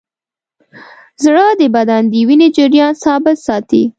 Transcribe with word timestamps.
زړه 1.23 1.45
د 1.59 1.61
بدن 1.75 2.03
د 2.11 2.13
وینې 2.27 2.47
جریان 2.57 2.93
ثابت 3.03 3.37
ساتي. 3.47 3.83